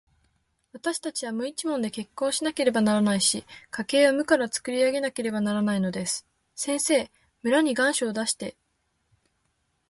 [0.73, 6.25] わたしたちは無一文で結婚しなければならないし、家計を無からつくり上げなければならないのです。
[6.55, 7.11] 先生、
[7.43, 8.57] 村に願書を出して、